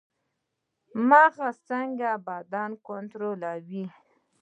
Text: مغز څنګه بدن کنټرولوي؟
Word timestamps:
مغز 1.09 1.39
څنګه 1.69 2.09
بدن 2.27 2.69
کنټرولوي؟ 2.87 3.85